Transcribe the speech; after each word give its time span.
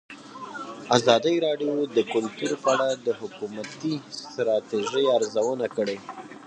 ازادي 0.97 1.35
راډیو 1.45 1.73
د 1.95 1.97
کلتور 2.13 2.51
په 2.63 2.69
اړه 2.73 2.89
د 3.05 3.07
حکومتي 3.19 3.93
ستراتیژۍ 4.31 5.05
ارزونه 5.17 5.65
کړې. 5.75 5.97